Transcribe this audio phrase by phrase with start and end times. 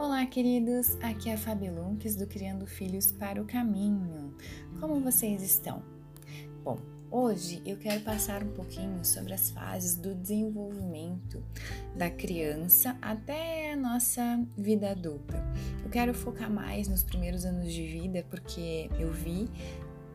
[0.00, 0.96] Olá, queridos!
[1.02, 4.34] Aqui é a Fabi Lunques do Criando Filhos para o Caminho.
[4.80, 5.82] Como vocês estão?
[6.64, 6.78] Bom,
[7.10, 11.44] hoje eu quero passar um pouquinho sobre as fases do desenvolvimento
[11.94, 15.36] da criança até a nossa vida adulta.
[15.84, 19.50] Eu quero focar mais nos primeiros anos de vida porque eu vi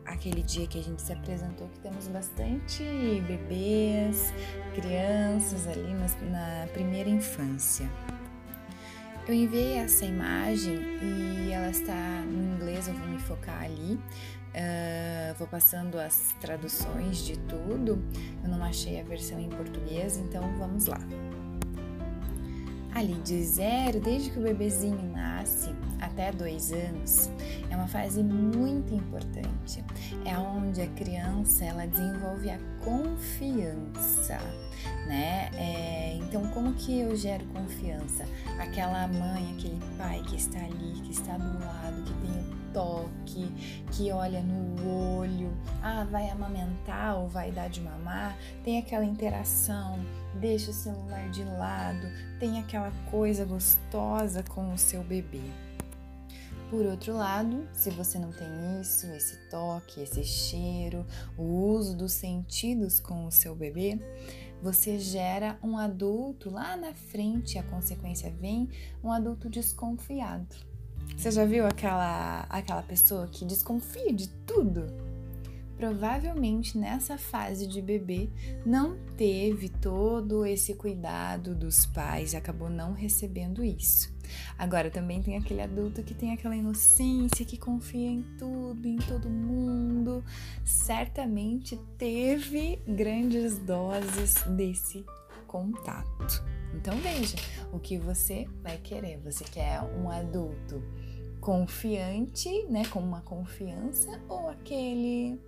[0.04, 2.82] aquele dia que a gente se apresentou que temos bastante
[3.24, 4.34] bebês,
[4.74, 5.94] crianças ali
[6.28, 7.88] na, primeira infância.
[9.26, 13.94] Eu enviei essa imagem e ela está no inglês, eu vou me focar ali.
[13.94, 18.02] Uh, vou passando as traduções de tudo.
[18.44, 21.00] Eu não achei a versão em português, então vamos lá.
[22.96, 25.68] Ali de zero, desde que o bebezinho nasce
[26.00, 27.28] até dois anos,
[27.68, 29.84] é uma fase muito importante.
[30.24, 34.38] É onde a criança ela desenvolve a confiança,
[35.06, 35.50] né?
[35.52, 38.24] É, então, como que eu gero confiança?
[38.58, 43.50] Aquela mãe, aquele pai que está ali, que está do lado, que tem o toque,
[43.92, 49.98] que olha no olho, ah, vai amamentar ou vai dar de mamar, tem aquela interação,
[50.40, 52.06] deixa o celular de lado,
[52.38, 55.42] tem aquela coisa gostosa com o seu bebê.
[56.70, 58.48] Por outro lado, se você não tem
[58.80, 61.06] isso, esse toque, esse cheiro,
[61.38, 64.00] o uso dos sentidos com o seu bebê,
[64.60, 68.68] você gera um adulto lá na frente, a consequência vem,
[69.02, 70.56] um adulto desconfiado.
[71.16, 75.06] Você já viu aquela aquela pessoa que desconfia de tudo?
[75.76, 78.28] provavelmente nessa fase de bebê
[78.64, 84.14] não teve todo esse cuidado dos pais, acabou não recebendo isso.
[84.58, 89.28] Agora também tem aquele adulto que tem aquela inocência, que confia em tudo, em todo
[89.28, 90.24] mundo.
[90.64, 95.04] Certamente teve grandes doses desse
[95.46, 96.44] contato.
[96.74, 97.36] Então veja
[97.72, 99.18] o que você vai querer.
[99.24, 100.82] Você quer um adulto
[101.40, 105.40] confiante, né, com uma confiança, ou aquele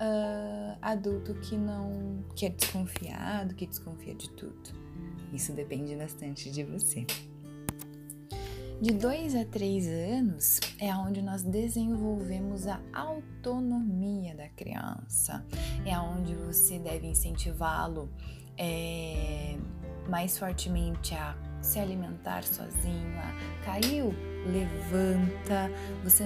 [0.00, 4.70] uh, adulto que não que é desconfiado, que desconfia de tudo.
[5.32, 7.06] Isso depende bastante de você.
[8.80, 15.46] De 2 a 3 anos é onde nós desenvolvemos a autonomia da criança,
[15.86, 18.10] é onde você deve incentivá-lo
[18.58, 19.56] é,
[20.08, 24.14] mais fortemente a se alimentar sozinho, a caiu,
[24.46, 25.70] levanta.
[26.02, 26.24] Você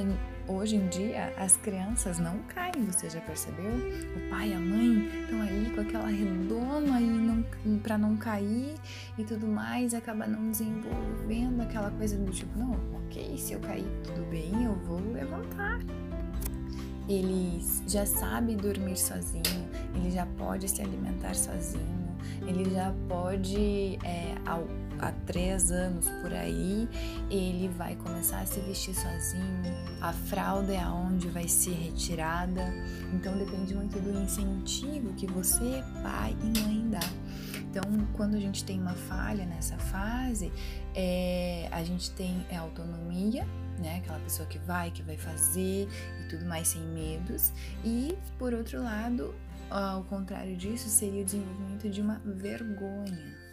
[0.48, 3.70] hoje em dia as crianças não caem, você já percebeu?
[4.16, 7.44] O pai e a mãe estão ali com aquela redoma e não
[7.82, 8.74] para não cair
[9.18, 13.86] e tudo mais, acaba não desenvolvendo aquela coisa do tipo, não, OK, se eu cair
[14.04, 15.80] tudo bem, eu vou levantar.
[17.08, 22.05] Ele já sabe dormir sozinho, ele já pode se alimentar sozinho,
[22.46, 24.66] ele já pode é, ao
[24.98, 26.88] há três anos por aí,
[27.30, 32.62] ele vai começar a se vestir sozinho, a fralda é aonde vai ser retirada,
[33.12, 37.00] então depende muito do incentivo que você, pai e mãe dá.
[37.70, 37.82] Então,
[38.14, 40.50] quando a gente tem uma falha nessa fase,
[40.94, 43.46] é, a gente tem é, autonomia,
[43.78, 43.98] né?
[43.98, 45.86] Aquela pessoa que vai, que vai fazer
[46.20, 47.52] e tudo mais sem medos.
[47.84, 49.34] E, por outro lado,
[49.70, 53.46] ao contrário disso, seria o desenvolvimento de uma vergonha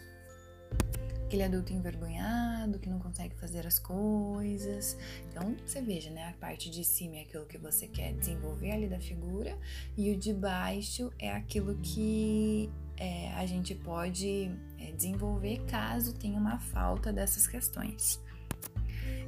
[1.34, 4.96] aquele adulto envergonhado que não consegue fazer as coisas.
[5.28, 6.28] Então, você veja, né?
[6.28, 9.58] A parte de cima é aquilo que você quer desenvolver ali da figura,
[9.96, 16.38] e o de baixo é aquilo que é, a gente pode é, desenvolver caso tenha
[16.38, 18.22] uma falta dessas questões.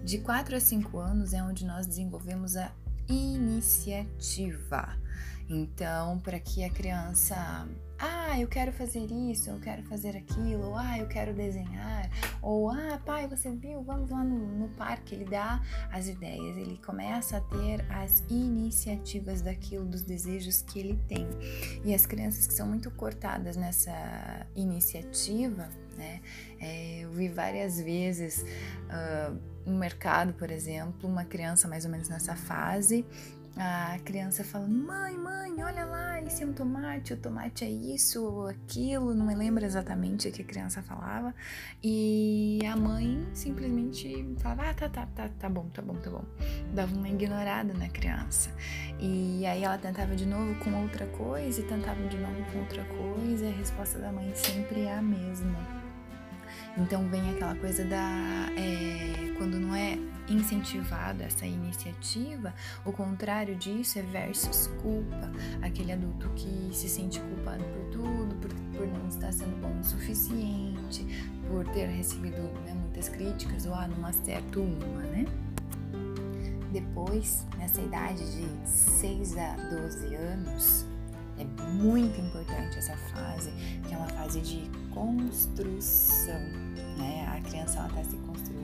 [0.04, 2.72] De 4 a 5 anos é onde nós desenvolvemos a
[3.08, 4.96] iniciativa.
[5.48, 7.68] Então, para que a criança
[7.98, 12.10] ah, eu quero fazer isso, eu quero fazer aquilo, ah, eu quero desenhar,
[12.42, 15.14] ou ah, pai, você viu, vamos lá no, no parque.
[15.14, 21.00] Ele dá as ideias, ele começa a ter as iniciativas daquilo, dos desejos que ele
[21.08, 21.26] tem.
[21.84, 26.20] E as crianças que são muito cortadas nessa iniciativa, né?
[26.60, 28.44] É, eu vi várias vezes
[28.90, 33.04] uh, no mercado, por exemplo, uma criança mais ou menos nessa fase
[33.56, 38.22] a criança falando: Mãe, mãe, olha lá, esse é um tomate, o tomate é isso
[38.22, 41.34] ou aquilo, não me lembro exatamente o que a criança falava.
[41.82, 46.24] E a mãe simplesmente falava: Ah, tá, tá, tá, tá bom, tá bom, tá bom.
[46.74, 48.50] Dava uma ignorada na criança.
[49.00, 52.84] E aí ela tentava de novo com outra coisa e tentava de novo com outra
[52.84, 55.85] coisa, e a resposta da mãe sempre é a mesma.
[56.76, 58.48] Então vem aquela coisa da.
[58.56, 62.52] É, quando não é incentivada essa iniciativa,
[62.84, 65.30] o contrário disso é versus culpa.
[65.62, 69.84] Aquele adulto que se sente culpado por tudo, por, por não estar sendo bom o
[69.84, 71.06] suficiente,
[71.48, 75.24] por ter recebido né, muitas críticas ou ah, não acerto uma, né?
[76.72, 80.86] Depois, nessa idade de 6 a 12 anos,
[81.38, 82.35] é muito importante
[82.78, 83.50] essa fase,
[83.86, 86.40] que é uma fase de construção,
[86.96, 87.26] né?
[87.28, 88.55] A criança ela está se construindo,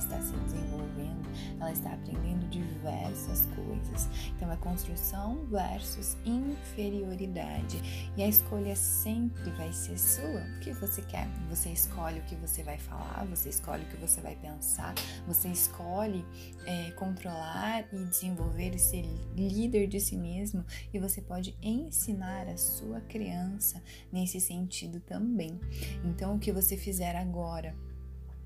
[0.00, 1.20] está se desenvolvendo
[1.60, 4.08] ela está aprendendo diversas coisas.
[4.36, 8.10] Então é construção versus inferioridade.
[8.16, 10.40] E a escolha sempre vai ser sua.
[10.56, 11.28] O que você quer?
[11.48, 14.94] Você escolhe o que você vai falar, você escolhe o que você vai pensar,
[15.26, 16.24] você escolhe
[16.66, 19.04] é, controlar e desenvolver e ser
[19.36, 20.64] líder de si mesmo.
[20.92, 23.82] E você pode ensinar a sua criança
[24.12, 25.60] nesse sentido também.
[26.04, 27.74] Então o que você fizer agora,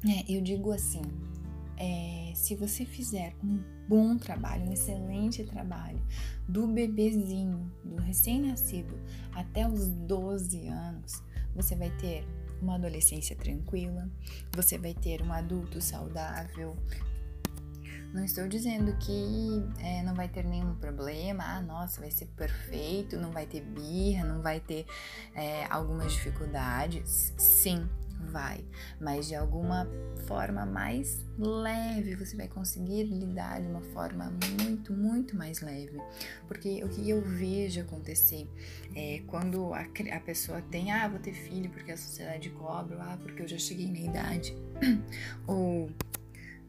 [0.06, 1.02] é, eu digo assim,
[1.76, 6.00] é, se você fizer um bom trabalho, um excelente trabalho,
[6.49, 8.99] do bebezinho, do recém-nascido
[9.32, 11.23] até os 12 anos,
[11.55, 12.26] você vai ter
[12.61, 14.09] uma adolescência tranquila,
[14.53, 16.76] você vai ter um adulto saudável.
[18.12, 23.17] Não estou dizendo que é, não vai ter nenhum problema, ah, nossa, vai ser perfeito,
[23.19, 24.87] não vai ter birra, não vai ter
[25.35, 27.35] é, algumas dificuldades.
[27.37, 27.88] Sim,
[28.25, 28.65] vai,
[29.00, 29.88] mas de alguma
[30.26, 36.00] forma mais leve, você vai conseguir lidar de uma forma muito, muito mais leve.
[36.47, 38.49] Porque o que eu vejo acontecer
[38.94, 43.19] é quando a, a pessoa tem, ah, vou ter filho porque a sociedade cobra, ah,
[43.21, 44.56] porque eu já cheguei na idade,
[45.47, 45.91] ou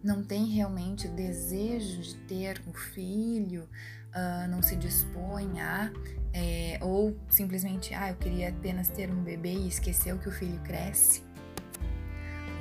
[0.03, 3.67] não tem realmente o desejo de ter um filho,
[4.13, 5.91] uh, não se dispõe a,
[6.31, 10.59] é, ou simplesmente, ah, eu queria apenas ter um bebê e esqueceu que o filho
[10.59, 11.23] cresce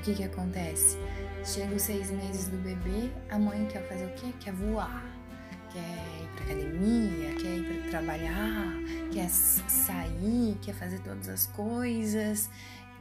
[0.04, 0.98] que que acontece?
[1.42, 4.34] Chega os seis meses do bebê, a mãe quer fazer o quê?
[4.38, 5.02] Quer voar,
[5.72, 8.74] quer ir pra academia, quer ir pra trabalhar,
[9.10, 12.50] quer sair, quer fazer todas as coisas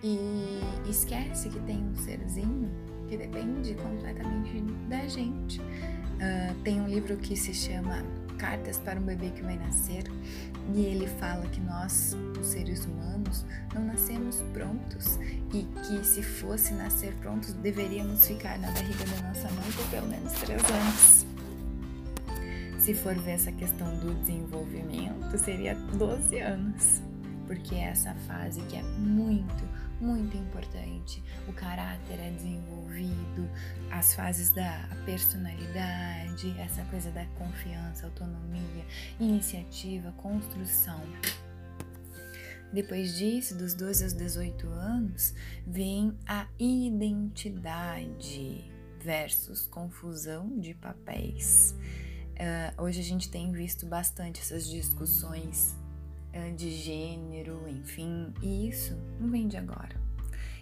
[0.02, 2.72] e esquece que tem um serzinho
[3.10, 5.60] que depende completamente da gente.
[5.60, 8.02] Uh, tem um livro que se chama
[8.38, 10.04] Cartas para um Bebê que Vai Nascer
[10.74, 15.18] e ele fala que nós, os seres humanos, não nascemos prontos
[15.54, 20.08] e que se fosse nascer prontos, deveríamos ficar na barriga da nossa mãe por pelo
[20.08, 21.26] menos três anos.
[22.80, 27.02] Se for ver essa questão do desenvolvimento, seria 12 anos,
[27.48, 29.64] porque é essa fase que é muito,
[30.00, 31.24] muito importante.
[31.48, 33.50] O caráter é desenvolvido,
[33.92, 38.86] as fases da personalidade, essa coisa da confiança, autonomia,
[39.20, 41.02] iniciativa, construção.
[42.72, 45.34] Depois disso, dos 12 aos 18 anos,
[45.66, 51.76] vem a identidade versus confusão de papéis.
[52.34, 55.76] Uh, hoje a gente tem visto bastante essas discussões
[56.56, 60.02] de gênero, enfim, e isso não vem de agora.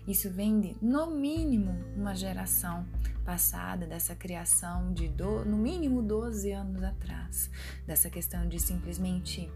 [0.08, 2.86] Isso vem de, no mínimo, uma geração
[3.24, 7.50] passada, dessa criação de, do, no mínimo, 12 anos atrás,
[7.86, 9.50] dessa questão de simplesmente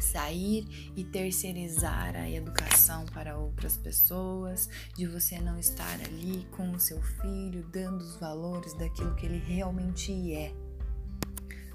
[0.00, 6.80] sair e terceirizar a educação para outras pessoas, de você não estar ali com o
[6.80, 10.54] seu filho dando os valores daquilo que ele realmente é.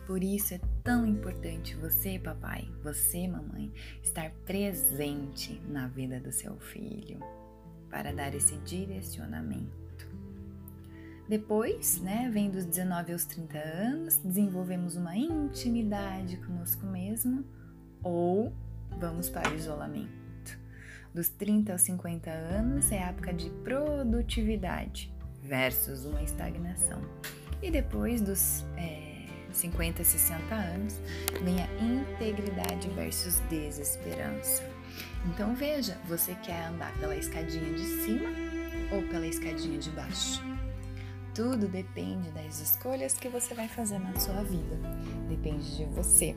[0.08, 3.74] Por isso é tão importante você, papai, você, mamãe,
[4.04, 7.20] estar presente na vida do seu filho
[7.90, 10.08] para dar esse direcionamento.
[11.28, 17.44] Depois, né, vem dos 19 aos 30 anos, desenvolvemos uma intimidade conosco mesmo,
[18.04, 18.54] ou
[19.00, 20.14] vamos para o isolamento.
[21.12, 27.02] Dos 30 aos 50 anos é época de produtividade versus uma estagnação.
[27.60, 29.05] E depois dos é,
[29.56, 31.02] 50 a 60 anos
[31.44, 34.64] vem a integridade versus desesperança.
[35.26, 38.30] Então veja, você quer andar pela escadinha de cima
[38.92, 40.42] ou pela escadinha de baixo?
[41.34, 44.80] Tudo depende das escolhas que você vai fazer na sua vida.
[45.28, 46.36] Depende de você.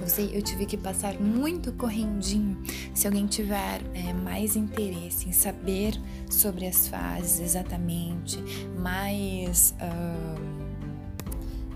[0.00, 2.60] Eu sei, eu tive que passar muito correndinho.
[2.92, 5.94] Se alguém tiver é, mais interesse em saber
[6.28, 8.36] sobre as fases exatamente,
[8.76, 10.61] mais, uh,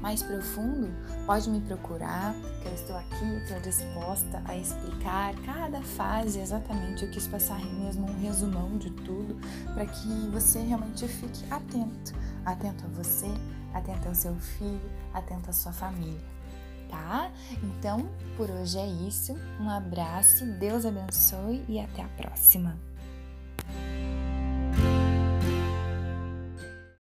[0.06, 0.88] mais profundo,
[1.26, 2.32] pode me procurar,
[2.62, 7.04] que eu estou aqui, estou disposta a explicar cada fase exatamente.
[7.04, 9.36] Eu quis passar mesmo um resumão de tudo
[9.74, 12.14] para que você realmente fique atento.
[12.44, 13.26] Atento a você,
[13.74, 16.36] atento ao seu filho, atento à sua família
[16.88, 17.32] tá?
[17.64, 19.36] Então, por hoje é isso.
[19.58, 22.78] Um abraço, Deus abençoe e até a próxima.